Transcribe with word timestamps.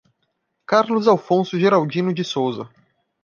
Carlos 0.65 1.07
Afonso 1.07 1.59
Geraldino 1.59 2.11
de 2.11 2.23
Souza 2.23 2.67